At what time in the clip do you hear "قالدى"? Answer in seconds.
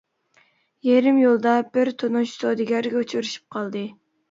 3.59-3.87